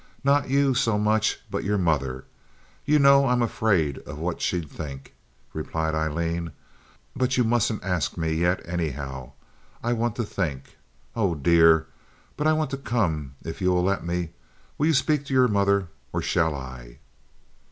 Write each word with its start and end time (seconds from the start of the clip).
Not 0.23 0.49
you, 0.49 0.73
so 0.73 0.97
much, 0.97 1.39
but 1.51 1.63
your 1.63 1.77
mother. 1.77 2.25
You 2.87 2.97
know, 2.97 3.27
I'm 3.27 3.43
afraid 3.43 3.99
of 3.99 4.17
what 4.17 4.41
she'd 4.41 4.67
think," 4.67 5.13
replied 5.53 5.93
Aileen. 5.93 6.53
"But, 7.15 7.37
you 7.37 7.43
mustn't 7.43 7.83
ask 7.83 8.17
me 8.17 8.33
yet, 8.33 8.67
anyhow. 8.67 9.33
I 9.83 9.93
want 9.93 10.15
to 10.15 10.23
think. 10.23 10.75
Oh, 11.15 11.35
dear! 11.35 11.85
But 12.35 12.47
I 12.47 12.53
want 12.53 12.71
to 12.71 12.77
come, 12.77 13.35
if 13.43 13.61
you'll 13.61 13.83
let 13.83 14.03
me. 14.03 14.29
Will 14.79 14.87
you 14.87 14.95
speak 14.95 15.23
to 15.25 15.35
your 15.35 15.47
mother, 15.47 15.89
or 16.11 16.23
shall 16.23 16.55
I?" 16.55 16.97